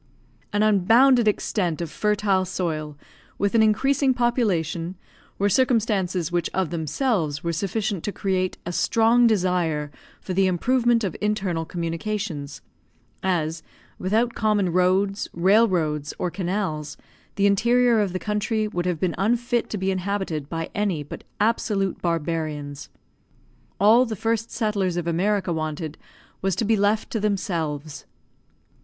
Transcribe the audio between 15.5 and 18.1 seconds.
roads, or canals, the interior